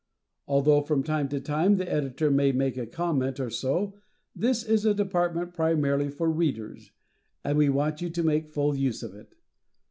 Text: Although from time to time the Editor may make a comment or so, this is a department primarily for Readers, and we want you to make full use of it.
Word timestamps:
Although 0.47 0.81
from 0.81 1.03
time 1.03 1.29
to 1.29 1.39
time 1.39 1.75
the 1.75 1.87
Editor 1.87 2.31
may 2.31 2.51
make 2.51 2.75
a 2.75 2.87
comment 2.87 3.39
or 3.39 3.51
so, 3.51 3.99
this 4.35 4.63
is 4.63 4.83
a 4.83 4.95
department 4.95 5.53
primarily 5.53 6.09
for 6.09 6.27
Readers, 6.27 6.89
and 7.43 7.55
we 7.55 7.69
want 7.69 8.01
you 8.01 8.09
to 8.09 8.23
make 8.23 8.49
full 8.49 8.75
use 8.75 9.03
of 9.03 9.13
it. 9.13 9.35